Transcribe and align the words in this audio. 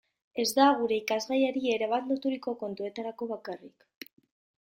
Ez 0.43 0.45
da 0.59 0.65
gure 0.77 0.95
irakasgaiari 1.01 1.73
erabat 1.75 2.09
loturiko 2.13 2.55
kontuetarako 2.63 3.27
bakarrik. 3.35 4.09